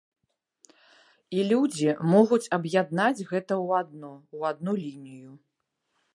І 1.39 1.43
людзі 1.51 1.89
могуць 2.13 2.41
аб'яднаць 2.57 3.25
гэта 3.33 3.53
ў 3.65 3.85
адно, 3.85 4.11
у 4.39 4.51
адну 4.55 4.71
лінію. 4.83 5.31